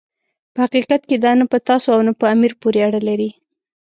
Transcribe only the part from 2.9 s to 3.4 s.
لري.